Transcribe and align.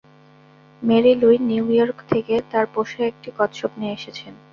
Marie 0.81 1.13
Louis 1.21 1.37
New 1.49 1.65
York 1.73 1.97
থেকে 2.11 2.35
তাঁর 2.51 2.65
পোষা 2.73 3.01
একটি 3.05 3.29
কচ্ছপ 3.37 3.71
নিয়ে 3.79 3.95
এসেছেন। 3.97 4.33